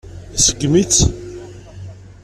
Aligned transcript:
Iṣeggem-itt. 0.37 0.97